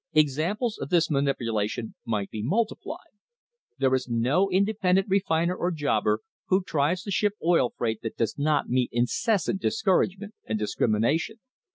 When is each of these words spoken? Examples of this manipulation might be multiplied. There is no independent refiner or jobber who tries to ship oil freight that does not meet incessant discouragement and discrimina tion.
Examples 0.13 0.79
of 0.79 0.89
this 0.89 1.11
manipulation 1.11 1.93
might 2.05 2.31
be 2.31 2.41
multiplied. 2.41 3.13
There 3.77 3.93
is 3.93 4.09
no 4.09 4.49
independent 4.49 5.07
refiner 5.07 5.55
or 5.55 5.69
jobber 5.69 6.21
who 6.47 6.63
tries 6.63 7.03
to 7.03 7.11
ship 7.11 7.33
oil 7.45 7.71
freight 7.77 8.01
that 8.01 8.17
does 8.17 8.35
not 8.35 8.67
meet 8.67 8.89
incessant 8.91 9.61
discouragement 9.61 10.33
and 10.43 10.59
discrimina 10.59 11.19
tion. 11.19 11.37